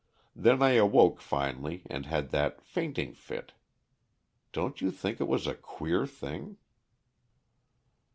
[0.35, 3.53] Then I awoke finally and had that fainting fit.
[4.51, 6.57] Don't you think it was a queer thing?"